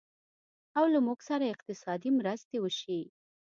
او 0.77 0.85
له 0.93 0.99
موږ 1.05 1.19
سره 1.29 1.45
اقتصادي 1.53 2.09
مرستې 2.19 2.57
وشي 2.59 3.01